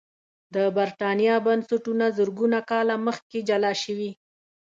د 0.55 0.57
برېټانیا 0.75 1.35
بنسټونه 1.45 2.05
زرګونه 2.17 2.59
کاله 2.69 2.95
مخکې 3.07 3.39
جلا 3.49 3.73
شوي 3.83 4.11